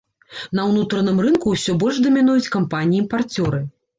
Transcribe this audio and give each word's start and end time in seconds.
На 0.59 0.63
ўнутраным 0.69 1.19
рынку 1.25 1.51
ўсё 1.53 1.75
больш 1.85 1.99
дамінуюць 2.07 2.51
кампаніі 2.57 3.01
імпарцёры. 3.03 3.63